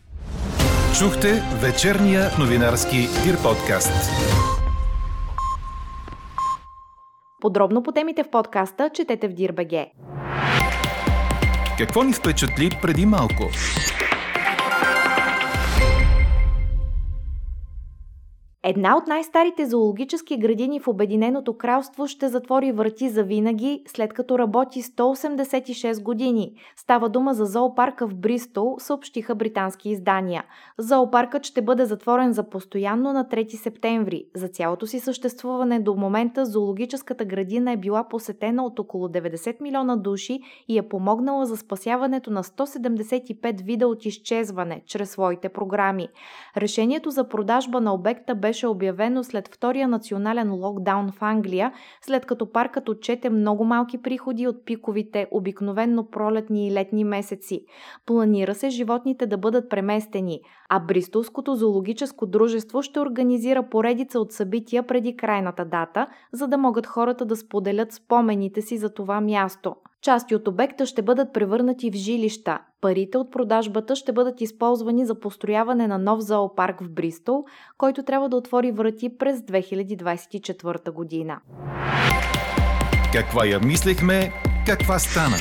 Чухте 1.00 1.42
вечерния 1.62 2.22
новинарски 2.40 2.98
Дир 2.98 3.36
подкаст. 3.44 4.12
Подробно 7.42 7.84
по 7.84 7.92
темите 7.92 8.24
в 8.24 8.30
подкаста 8.30 8.90
четете 8.94 9.28
в 9.28 9.34
Дирбеге. 9.34 9.92
Какво 11.79 12.03
ни 12.03 12.13
впечатли 12.13 12.71
преди 12.83 13.07
малко? 13.07 13.51
Една 18.64 18.98
от 18.98 19.08
най-старите 19.08 19.66
зоологически 19.66 20.38
градини 20.38 20.80
в 20.80 20.88
Обединеното 20.88 21.58
кралство 21.58 22.08
ще 22.08 22.28
затвори 22.28 22.72
врати 22.72 23.10
за 23.10 23.24
винаги, 23.24 23.84
след 23.88 24.14
като 24.14 24.40
работи 24.40 24.84
186 24.84 26.04
години. 26.04 26.54
Става 26.76 27.10
дума 27.10 27.34
за 27.34 27.46
зоопарка 27.46 28.08
в 28.08 28.16
Бристол, 28.16 28.76
съобщиха 28.80 29.36
британски 29.36 29.90
издания. 29.90 30.44
Зоопаркът 30.78 31.46
ще 31.46 31.62
бъде 31.62 31.86
затворен 31.86 32.34
за 32.34 32.50
постоянно 32.50 33.14
на 33.14 33.26
3 33.26 33.56
септември. 33.56 34.26
За 34.36 34.48
цялото 34.48 34.88
си 34.88 35.00
съществуване 35.00 35.80
до 35.80 35.96
момента 35.96 36.46
зоологическата 36.46 37.26
градина 37.26 37.72
е 37.72 37.78
била 37.78 38.08
посетена 38.08 38.66
от 38.66 38.80
около 38.80 39.08
90 39.08 39.62
милиона 39.62 39.96
души 39.96 40.40
и 40.68 40.78
е 40.78 40.90
помогнала 40.90 41.46
за 41.46 41.58
спасяването 41.58 42.32
на 42.32 42.44
175 42.44 43.64
вида 43.64 43.88
от 43.88 44.06
изчезване 44.06 44.82
чрез 44.86 45.10
своите 45.10 45.50
програми. 45.50 46.08
Решението 46.58 47.12
за 47.12 47.30
продажба 47.30 47.82
на 47.82 47.94
обекта 47.94 48.36
беше 48.36 48.49
беше 48.50 48.68
обявено 48.68 49.24
след 49.24 49.48
втория 49.48 49.88
национален 49.88 50.54
локдаун 50.54 51.12
в 51.12 51.22
Англия, 51.22 51.72
след 52.02 52.26
като 52.26 52.52
паркът 52.52 52.90
отчете 52.90 53.30
много 53.30 53.66
малки 53.66 54.02
приходи 54.02 54.48
от 54.48 54.66
пиковите, 54.66 55.28
обикновенно 55.32 56.10
пролетни 56.10 56.68
и 56.68 56.72
летни 56.72 57.04
месеци. 57.04 57.66
Планира 58.06 58.56
се 58.56 58.70
животните 58.70 59.28
да 59.28 59.38
бъдат 59.38 59.70
преместени, 59.70 60.40
а 60.70 60.80
Бристолското 60.80 61.56
зоологическо 61.56 62.26
дружество 62.26 62.82
ще 62.82 63.00
организира 63.00 63.70
поредица 63.70 64.20
от 64.20 64.32
събития 64.32 64.84
преди 64.84 65.18
крайната 65.18 65.66
дата, 65.66 66.08
за 66.32 66.48
да 66.48 66.58
могат 66.58 66.88
хората 66.88 67.26
да 67.26 67.36
споделят 67.36 67.94
спомените 67.94 68.62
си 68.62 68.78
за 68.78 68.94
това 68.94 69.22
място. 69.22 69.76
Части 70.02 70.36
от 70.36 70.48
обекта 70.48 70.86
ще 70.86 71.02
бъдат 71.02 71.34
превърнати 71.34 71.92
в 71.92 71.96
жилища. 71.96 72.60
Парите 72.82 73.18
от 73.18 73.32
продажбата 73.32 73.96
ще 73.96 74.12
бъдат 74.12 74.42
използвани 74.42 75.06
за 75.06 75.20
построяване 75.20 75.88
на 75.88 75.98
нов 75.98 76.20
зоопарк 76.20 76.82
в 76.82 76.90
Бристол, 76.90 77.46
който 77.78 78.04
трябва 78.04 78.30
да 78.30 78.36
отвори 78.36 78.72
врати 78.72 79.18
през 79.18 79.40
2024 79.40 80.92
година. 80.92 81.40
Каква 83.14 83.46
я 83.46 83.60
мислехме, 83.60 84.32
каква 84.66 85.00
стана? 85.00 85.36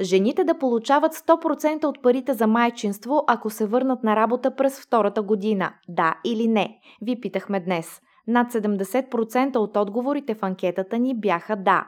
Жените 0.00 0.44
да 0.44 0.58
получават 0.58 1.14
100% 1.14 1.84
от 1.84 2.02
парите 2.02 2.34
за 2.34 2.46
майчинство, 2.46 3.24
ако 3.26 3.50
се 3.50 3.66
върнат 3.66 4.04
на 4.04 4.16
работа 4.16 4.56
през 4.56 4.80
втората 4.80 5.22
година. 5.22 5.72
Да 5.88 6.14
или 6.24 6.48
не? 6.48 6.78
Ви 7.02 7.20
питахме 7.20 7.60
днес. 7.60 8.00
Над 8.28 8.52
70% 8.52 9.56
от 9.56 9.76
отговорите 9.76 10.34
в 10.34 10.42
анкетата 10.42 10.98
ни 10.98 11.14
бяха 11.14 11.56
да. 11.56 11.86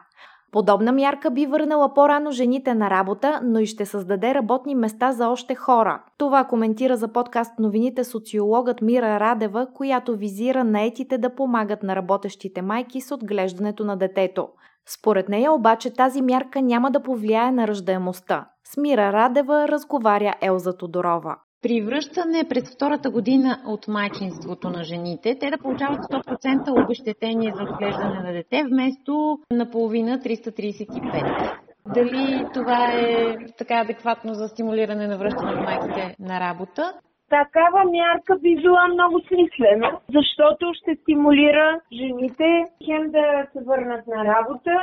Подобна 0.52 0.92
мярка 0.92 1.30
би 1.30 1.46
върнала 1.46 1.94
по-рано 1.94 2.30
жените 2.30 2.74
на 2.74 2.90
работа, 2.90 3.40
но 3.44 3.58
и 3.58 3.66
ще 3.66 3.86
създаде 3.86 4.34
работни 4.34 4.74
места 4.74 5.12
за 5.12 5.28
още 5.28 5.54
хора. 5.54 6.02
Това 6.18 6.44
коментира 6.44 6.96
за 6.96 7.08
подкаст 7.08 7.58
новините 7.58 8.04
социологът 8.04 8.82
Мира 8.82 9.20
Радева, 9.20 9.66
която 9.74 10.16
визира 10.16 10.64
наетите 10.64 11.18
да 11.18 11.34
помагат 11.34 11.82
на 11.82 11.96
работещите 11.96 12.62
майки 12.62 13.00
с 13.00 13.14
отглеждането 13.14 13.84
на 13.84 13.96
детето. 13.96 14.48
Според 14.88 15.28
нея 15.28 15.52
обаче 15.52 15.94
тази 15.94 16.22
мярка 16.22 16.62
няма 16.62 16.90
да 16.90 17.02
повлияе 17.02 17.52
на 17.52 17.68
ръждаемостта. 17.68 18.48
С 18.64 18.76
Мира 18.76 19.12
Радева 19.12 19.68
разговаря 19.68 20.34
Елза 20.40 20.76
Тодорова 20.76 21.36
при 21.66 21.80
връщане 21.80 22.48
през 22.48 22.74
втората 22.74 23.10
година 23.10 23.50
от 23.66 23.88
майчинството 23.88 24.70
на 24.70 24.84
жените, 24.84 25.38
те 25.40 25.50
да 25.50 25.58
получават 25.58 25.98
100% 25.98 26.84
обещетение 26.84 27.52
за 27.56 27.62
отглеждане 27.62 28.20
на 28.26 28.32
дете, 28.32 28.64
вместо 28.70 29.38
наполовина 29.50 30.18
335. 30.18 31.58
Дали 31.94 32.46
това 32.54 32.92
е 32.92 33.36
така 33.58 33.74
адекватно 33.80 34.34
за 34.34 34.48
стимулиране 34.48 35.06
на 35.06 35.18
връщане 35.18 35.52
на 35.52 35.60
майките 35.60 36.14
на 36.20 36.40
работа? 36.40 36.82
Такава 37.30 37.84
мярка 37.84 38.38
би 38.42 38.56
била 38.56 38.88
много 38.88 39.20
смислена, 39.28 39.98
защото 40.14 40.72
ще 40.74 40.96
стимулира 41.02 41.80
жените 41.92 42.64
хем 42.84 43.10
да 43.10 43.46
се 43.52 43.60
върнат 43.66 44.06
на 44.06 44.24
работа, 44.24 44.74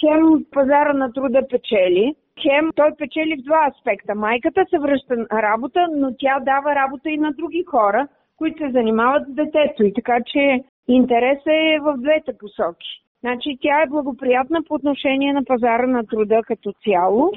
хем 0.00 0.44
пазара 0.50 0.92
на 0.92 1.12
труда 1.12 1.40
печели, 1.50 2.14
хем 2.42 2.70
той 2.74 2.90
печели 2.98 3.36
в 3.36 3.44
два 3.44 3.68
аспекта. 3.70 4.14
Майката 4.14 4.64
се 4.70 4.78
връща 4.78 5.16
на 5.16 5.42
работа, 5.42 5.86
но 5.96 6.14
тя 6.18 6.40
дава 6.40 6.74
работа 6.74 7.10
и 7.10 7.16
на 7.16 7.32
други 7.32 7.64
хора, 7.64 8.08
които 8.36 8.58
се 8.58 8.70
занимават 8.70 9.28
с 9.28 9.34
детето. 9.34 9.84
И 9.84 9.92
така 9.94 10.18
че 10.26 10.60
интересът 10.88 11.46
е 11.46 11.78
в 11.82 11.96
двете 11.98 12.38
посоки. 12.38 12.88
Значи 13.20 13.58
тя 13.60 13.82
е 13.82 13.88
благоприятна 13.88 14.62
по 14.62 14.74
отношение 14.74 15.32
на 15.32 15.44
пазара 15.44 15.86
на 15.86 16.06
труда 16.06 16.40
като 16.46 16.72
цяло. 16.84 17.32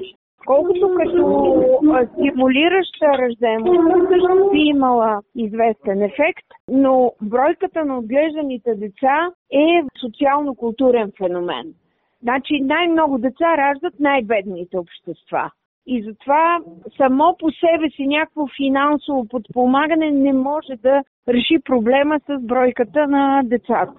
Колкото 0.46 0.96
като 0.98 1.22
стимулираща 2.14 3.06
раждаемостта 3.06 4.50
би 4.52 4.60
имала 4.60 5.22
известен 5.36 6.02
ефект, 6.02 6.48
но 6.72 7.12
бройката 7.22 7.86
на 7.86 7.98
отглежданите 7.98 8.76
деца 8.76 9.30
е 9.52 9.84
социално-културен 10.02 11.12
феномен. 11.18 11.74
Значи 12.26 12.62
най-много 12.62 13.18
деца 13.18 13.58
раждат 13.58 13.94
най-бедните 14.00 14.78
общества. 14.78 15.52
И 15.88 16.04
затова 16.04 16.60
само 16.98 17.36
по 17.40 17.52
себе 17.52 17.90
си 17.90 18.08
някакво 18.08 18.48
финансово 18.58 19.28
подпомагане 19.28 20.12
не 20.12 20.34
може 20.34 20.76
да 20.84 21.04
реши 21.28 21.60
проблема 21.66 22.20
с 22.20 22.40
бройката 22.42 23.08
на 23.08 23.42
децата. 23.44 23.94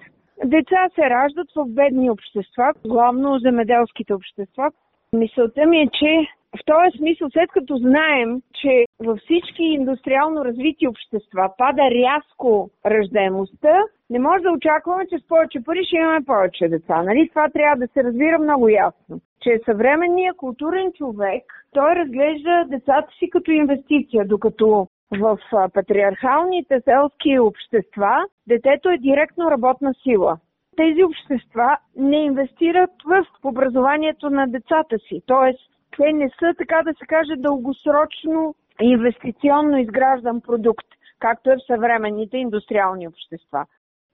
Деца 0.45 0.89
се 0.95 1.01
раждат 1.01 1.47
в 1.55 1.65
бедни 1.67 2.09
общества, 2.09 2.73
главно 2.87 3.39
земеделските 3.39 4.13
общества. 4.13 4.71
Мисълта 5.13 5.65
ми 5.65 5.81
е, 5.81 5.87
че 5.87 6.27
В 6.55 6.59
този 6.65 6.97
смисъл, 6.97 7.29
след 7.29 7.51
като 7.51 7.77
знаем, 7.77 8.41
че 8.61 8.85
във 8.99 9.19
всички 9.19 9.63
индустриално 9.63 10.45
развити 10.45 10.87
общества 10.87 11.53
пада 11.57 11.81
рязко 11.81 12.69
ръждаемостта, 12.85 13.83
не 14.09 14.19
може 14.19 14.43
да 14.43 14.51
очакваме, 14.51 15.07
че 15.09 15.19
с 15.19 15.27
повече 15.27 15.63
пари 15.65 15.85
ще 15.85 15.95
имаме 15.95 16.25
повече 16.25 16.67
деца. 16.67 17.03
Нали? 17.03 17.29
Това 17.29 17.49
трябва 17.49 17.85
да 17.85 17.93
се 17.93 18.03
разбира 18.03 18.39
много 18.39 18.69
ясно. 18.69 19.19
Че 19.41 19.59
съвременният 19.65 20.37
културен 20.37 20.91
човек, 20.93 21.43
той 21.71 21.95
разглежда 21.95 22.65
децата 22.67 23.07
си 23.19 23.29
като 23.29 23.51
инвестиция, 23.51 24.25
докато 24.27 24.87
в 25.19 25.39
патриархалните 25.73 26.81
селски 26.81 27.39
общества 27.39 28.25
детето 28.47 28.89
е 28.89 28.97
директно 28.97 29.51
работна 29.51 29.93
сила. 30.03 30.37
Тези 30.77 31.03
общества 31.03 31.77
не 31.95 32.17
инвестират 32.17 32.89
в 33.05 33.25
образованието 33.43 34.29
на 34.29 34.47
децата 34.47 34.99
си. 34.99 35.21
Тоест, 35.25 35.76
те 35.97 36.13
не 36.13 36.29
са, 36.29 36.53
така 36.57 36.81
да 36.83 36.93
се 36.93 37.05
каже, 37.05 37.33
дългосрочно 37.37 38.55
инвестиционно 38.81 39.77
изграждан 39.77 40.41
продукт, 40.41 40.87
както 41.19 41.51
е 41.51 41.55
в 41.55 41.65
съвременните 41.67 42.37
индустриални 42.37 43.07
общества. 43.07 43.65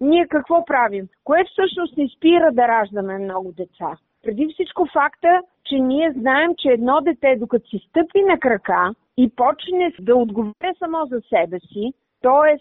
Ние 0.01 0.27
какво 0.27 0.65
правим? 0.65 1.07
Кое 1.23 1.43
всъщност 1.51 1.97
ни 1.97 2.09
спира 2.17 2.51
да 2.51 2.67
раждаме 2.67 3.17
много 3.17 3.51
деца? 3.51 3.97
Преди 4.23 4.47
всичко 4.53 4.87
факта, 4.93 5.41
че 5.65 5.75
ние 5.75 6.11
знаем, 6.11 6.51
че 6.57 6.69
едно 6.69 7.01
дете, 7.01 7.35
докато 7.39 7.69
си 7.69 7.85
стъпи 7.89 8.21
на 8.21 8.39
крака 8.39 8.93
и 9.17 9.31
почне 9.35 9.93
да 9.99 10.15
отговаря 10.15 10.73
само 10.79 11.05
за 11.05 11.21
себе 11.29 11.59
си, 11.59 11.93
т.е. 12.21 12.57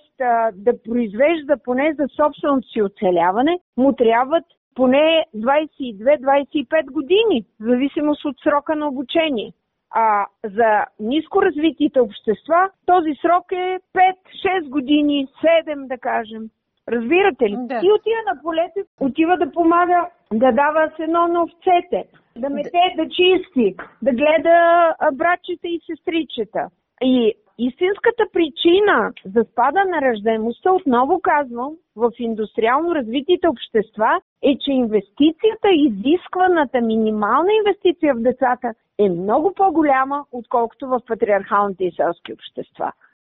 да 0.52 0.82
произвежда 0.82 1.56
поне 1.64 1.94
за 1.98 2.06
собственото 2.16 2.68
си 2.68 2.82
оцеляване, 2.82 3.58
му 3.76 3.92
трябват 3.92 4.44
поне 4.74 5.24
22-25 5.36 6.90
години, 6.90 7.44
в 7.60 7.64
зависимост 7.64 8.24
от 8.24 8.36
срока 8.40 8.76
на 8.76 8.88
обучение. 8.88 9.52
А 9.94 10.26
за 10.44 10.84
ниско 11.00 11.42
развитите 11.42 12.00
общества 12.00 12.70
този 12.86 13.14
срок 13.14 13.52
е 13.52 13.78
5-6 13.94 14.68
години, 14.68 15.28
7 15.66 15.86
да 15.86 15.98
кажем. 15.98 16.42
Разбирате 16.88 17.44
ли? 17.44 17.56
Да. 17.58 17.80
И 17.82 17.92
отива 17.92 18.22
на 18.34 18.42
полето, 18.42 18.80
отива 19.00 19.36
да 19.36 19.52
помага 19.52 20.08
да 20.32 20.52
дава 20.52 20.90
сено 20.96 21.28
на 21.28 21.42
овцете, 21.42 22.04
да 22.36 22.50
мете, 22.50 22.94
да 22.96 23.08
чисти, 23.08 23.76
да 24.02 24.12
гледа 24.12 24.94
братчета 25.12 25.68
и 25.68 25.80
сестричета. 25.86 26.68
И 27.02 27.34
истинската 27.58 28.24
причина 28.32 29.12
за 29.34 29.44
спада 29.52 29.84
на 29.84 30.00
ръждаемостта, 30.02 30.72
отново 30.72 31.20
казвам, 31.20 31.72
в 31.96 32.10
индустриално 32.18 32.94
развитите 32.94 33.48
общества 33.48 34.20
е, 34.42 34.58
че 34.58 34.70
инвестицията, 34.70 35.68
изискваната 35.72 36.80
минимална 36.80 37.52
инвестиция 37.52 38.14
в 38.14 38.22
децата 38.22 38.74
е 38.98 39.08
много 39.08 39.54
по-голяма, 39.54 40.24
отколкото 40.32 40.86
в 40.88 41.00
патриархалните 41.06 41.84
и 41.84 41.92
селски 41.92 42.32
общества. 42.32 42.92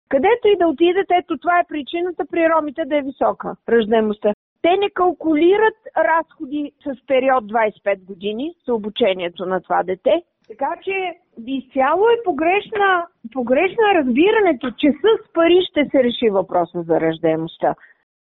Където 0.09 0.47
и 0.47 0.57
да 0.57 0.67
отидете, 0.67 1.13
ето 1.19 1.37
това 1.37 1.59
е 1.59 1.67
причината 1.69 2.25
при 2.31 2.49
ромите 2.49 2.85
да 2.85 2.97
е 2.97 3.01
висока 3.01 3.55
ръждаемостта. 3.69 4.33
Те 4.61 4.77
не 4.77 4.89
калкулират 4.89 5.77
разходи 5.97 6.71
с 6.83 7.05
период 7.07 7.43
25 7.43 8.05
години 8.05 8.55
за 8.67 8.73
обучението 8.73 9.45
на 9.45 9.61
това 9.61 9.83
дете. 9.83 10.21
Така 10.47 10.75
че 10.83 11.13
изцяло 11.47 12.03
е 12.09 12.23
погрешна, 12.25 13.07
погрешна 13.33 13.93
разбирането, 13.95 14.71
че 14.71 14.91
с 14.91 15.33
пари 15.33 15.59
ще 15.69 15.85
се 15.91 16.03
реши 16.03 16.29
въпроса 16.29 16.81
за 16.83 17.01
ръждаемостта. 17.01 17.75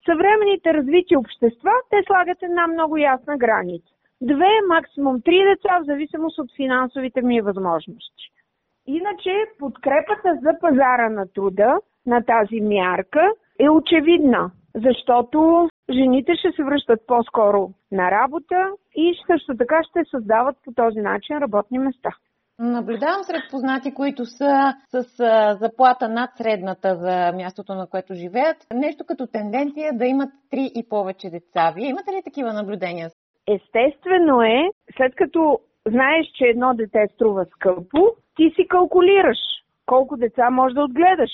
Съвременните 0.04 0.74
развити 0.74 1.16
общества, 1.16 1.70
те 1.90 1.96
слагат 2.06 2.42
една 2.42 2.66
много 2.66 2.96
ясна 2.96 3.36
граница. 3.38 3.92
Две, 4.22 4.50
максимум 4.68 5.20
три 5.22 5.38
деца, 5.44 5.78
в 5.80 5.86
зависимост 5.86 6.38
от 6.38 6.56
финансовите 6.56 7.22
ми 7.22 7.40
възможности. 7.40 8.30
Иначе 8.86 9.30
подкрепата 9.58 10.38
за 10.42 10.58
пазара 10.60 11.08
на 11.08 11.32
труда 11.32 11.80
на 12.06 12.24
тази 12.24 12.60
мярка 12.60 13.32
е 13.60 13.70
очевидна, 13.70 14.50
защото 14.76 15.68
жените 15.90 16.32
ще 16.38 16.52
се 16.56 16.64
връщат 16.64 17.00
по-скоро 17.06 17.70
на 17.92 18.10
работа 18.10 18.70
и 18.94 19.14
също 19.26 19.56
така 19.56 19.80
ще 19.90 20.10
създават 20.10 20.56
по 20.64 20.72
този 20.72 21.00
начин 21.00 21.38
работни 21.38 21.78
места. 21.78 22.10
Наблюдавам 22.58 23.22
сред 23.22 23.42
познати, 23.50 23.94
които 23.94 24.24
са 24.24 24.74
с 24.88 25.02
заплата 25.60 26.08
над 26.08 26.30
средната 26.36 26.96
за 26.96 27.32
мястото, 27.36 27.74
на 27.74 27.86
което 27.86 28.14
живеят. 28.14 28.56
Нещо 28.74 29.04
като 29.08 29.26
тенденция 29.26 29.92
да 29.98 30.06
имат 30.06 30.30
три 30.50 30.70
и 30.74 30.88
повече 30.88 31.30
деца. 31.30 31.72
Вие 31.76 31.88
имате 31.88 32.12
ли 32.12 32.22
такива 32.24 32.52
наблюдения? 32.52 33.10
Естествено 33.48 34.42
е, 34.42 34.70
след 34.96 35.14
като 35.14 35.58
знаеш, 35.88 36.26
че 36.34 36.44
едно 36.44 36.74
дете 36.74 37.06
струва 37.14 37.44
скъпо, 37.44 38.16
ти 38.36 38.52
си 38.56 38.68
калкулираш 38.68 39.38
колко 39.86 40.16
деца 40.16 40.50
можеш 40.50 40.74
да 40.74 40.82
отгледаш. 40.82 41.30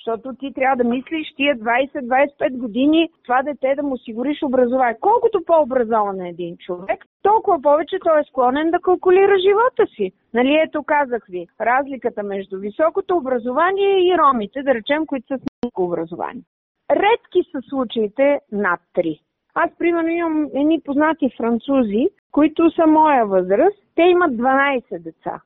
Защото 0.00 0.34
ти 0.34 0.52
трябва 0.52 0.76
да 0.76 0.90
мислиш 0.90 1.34
тия 1.36 1.56
20-25 1.56 2.56
години 2.56 3.08
това 3.24 3.42
дете 3.42 3.74
да 3.76 3.82
му 3.82 3.94
осигуриш 3.94 4.42
образование. 4.42 4.96
Колкото 5.00 5.44
по-образован 5.46 6.20
е 6.20 6.28
един 6.28 6.56
човек, 6.56 7.06
толкова 7.22 7.62
повече 7.62 7.96
той 8.04 8.20
е 8.20 8.24
склонен 8.24 8.70
да 8.70 8.80
калкулира 8.80 9.38
живота 9.38 9.94
си. 9.96 10.12
Нали 10.34 10.54
ето 10.66 10.82
казах 10.82 11.26
ви, 11.28 11.46
разликата 11.60 12.22
между 12.22 12.58
високото 12.58 13.16
образование 13.16 14.08
и 14.08 14.18
ромите, 14.18 14.62
да 14.62 14.74
речем, 14.74 15.06
които 15.06 15.26
са 15.26 15.38
с 15.38 15.42
ниско 15.64 15.84
образование. 15.84 16.42
Редки 16.90 17.50
са 17.52 17.58
случаите 17.68 18.40
над 18.52 18.80
3. 18.96 19.20
Аз, 19.54 19.70
примерно, 19.78 20.08
имам 20.08 20.48
едни 20.54 20.80
познати 20.80 21.30
французи, 21.36 22.08
които 22.32 22.70
са 22.70 22.86
моя 22.86 23.26
възраст. 23.26 23.78
Те 23.94 24.02
имат 24.02 24.30
12 24.32 24.98
деца. 24.98 25.40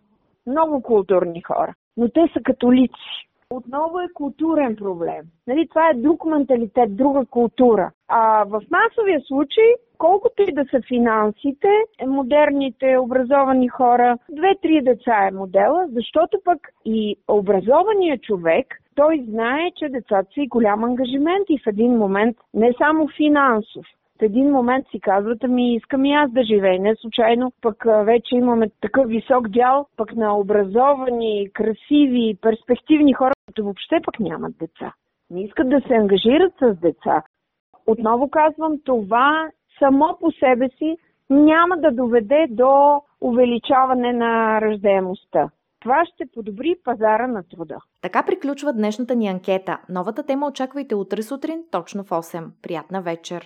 Много 0.46 0.82
културни 0.82 1.42
хора. 1.42 1.74
Но 1.96 2.08
те 2.08 2.20
са 2.32 2.40
католици. 2.42 3.28
Отново 3.56 4.00
е 4.00 4.12
културен 4.14 4.76
проблем. 4.76 5.22
Нали, 5.46 5.68
това 5.68 5.88
е 5.88 5.94
друг 5.94 6.24
менталитет, 6.24 6.96
друга 6.96 7.26
култура. 7.26 7.90
А 8.08 8.44
в 8.44 8.62
масовия 8.70 9.20
случай, 9.20 9.64
колкото 9.98 10.42
и 10.42 10.52
да 10.52 10.64
са 10.70 10.80
финансите, 10.88 11.68
е 11.98 12.06
модерните, 12.06 12.98
образовани 12.98 13.68
хора, 13.68 14.18
две-три 14.30 14.82
деца 14.82 15.26
е 15.28 15.30
модела, 15.30 15.88
защото 15.92 16.38
пък 16.44 16.58
и 16.84 17.16
образованият 17.28 18.22
човек, 18.22 18.66
той 18.94 19.24
знае, 19.28 19.70
че 19.76 19.88
децата 19.88 20.28
са 20.34 20.40
и 20.40 20.48
голям 20.48 20.84
ангажимент 20.84 21.46
и 21.48 21.58
в 21.58 21.66
един 21.66 21.96
момент 21.96 22.36
не 22.54 22.72
само 22.78 23.08
финансов, 23.16 23.86
в 24.18 24.22
един 24.22 24.50
момент 24.50 24.86
си 24.90 25.00
казват, 25.00 25.44
ами 25.44 25.74
искам 25.74 26.04
и 26.04 26.12
аз 26.12 26.30
да 26.32 26.44
живея. 26.44 26.80
Не 26.80 26.94
случайно 27.00 27.52
пък 27.62 27.84
вече 28.04 28.36
имаме 28.36 28.70
такъв 28.80 29.08
висок 29.08 29.48
дял 29.48 29.86
пък 29.96 30.16
на 30.16 30.38
образовани, 30.38 31.50
красиви, 31.52 32.38
перспективни 32.42 33.12
хора, 33.12 33.32
които 33.46 33.64
въобще 33.64 33.96
пък 34.04 34.20
нямат 34.20 34.58
деца. 34.58 34.92
Не 35.30 35.44
искат 35.44 35.68
да 35.68 35.80
се 35.80 35.94
ангажират 35.94 36.52
с 36.60 36.80
деца. 36.80 37.22
Отново 37.86 38.30
казвам, 38.30 38.78
това 38.84 39.50
само 39.78 40.16
по 40.20 40.30
себе 40.30 40.68
си 40.78 40.96
няма 41.30 41.76
да 41.76 41.90
доведе 41.90 42.46
до 42.50 43.00
увеличаване 43.20 44.12
на 44.12 44.60
ръждаемостта. 44.60 45.50
Това 45.80 46.04
ще 46.14 46.24
подобри 46.34 46.74
пазара 46.84 47.26
на 47.26 47.42
труда. 47.42 47.76
Така 48.02 48.22
приключва 48.22 48.72
днешната 48.72 49.14
ни 49.14 49.28
анкета. 49.28 49.78
Новата 49.88 50.22
тема 50.22 50.46
очаквайте 50.46 50.94
утре 50.94 51.22
сутрин, 51.22 51.64
точно 51.70 52.04
в 52.04 52.10
8. 52.10 52.50
Приятна 52.62 53.02
вечер! 53.02 53.42